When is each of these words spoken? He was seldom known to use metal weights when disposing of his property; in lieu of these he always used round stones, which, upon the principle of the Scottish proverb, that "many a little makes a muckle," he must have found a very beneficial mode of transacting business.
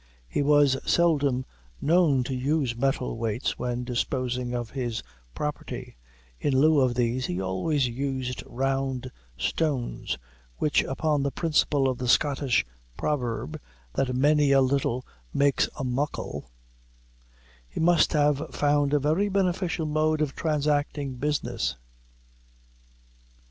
He 0.27 0.41
was 0.41 0.77
seldom 0.91 1.45
known 1.79 2.23
to 2.23 2.33
use 2.33 2.75
metal 2.75 3.19
weights 3.19 3.59
when 3.59 3.83
disposing 3.83 4.51
of 4.55 4.71
his 4.71 5.03
property; 5.35 5.95
in 6.39 6.59
lieu 6.59 6.79
of 6.79 6.95
these 6.95 7.27
he 7.27 7.39
always 7.39 7.87
used 7.87 8.41
round 8.47 9.11
stones, 9.37 10.17
which, 10.57 10.83
upon 10.85 11.21
the 11.21 11.29
principle 11.29 11.87
of 11.87 11.99
the 11.99 12.07
Scottish 12.07 12.65
proverb, 12.97 13.61
that 13.93 14.15
"many 14.15 14.51
a 14.51 14.61
little 14.61 15.05
makes 15.35 15.69
a 15.77 15.83
muckle," 15.83 16.49
he 17.69 17.79
must 17.79 18.13
have 18.13 18.49
found 18.55 18.95
a 18.95 18.99
very 18.99 19.29
beneficial 19.29 19.85
mode 19.85 20.19
of 20.19 20.33
transacting 20.33 21.13
business. 21.17 21.75